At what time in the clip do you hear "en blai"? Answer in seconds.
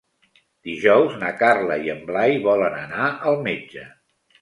1.97-2.41